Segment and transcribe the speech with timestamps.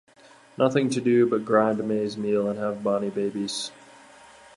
[0.57, 3.71] Nothing to do but grind maize meal and have bonny babies.